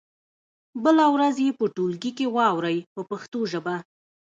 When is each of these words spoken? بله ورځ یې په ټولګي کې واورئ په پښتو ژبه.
بله 0.83 1.05
ورځ 1.15 1.35
یې 1.45 1.51
په 1.59 1.65
ټولګي 1.75 2.11
کې 2.17 2.25
واورئ 2.35 2.77
په 2.93 3.01
پښتو 3.09 3.39
ژبه. 3.51 3.75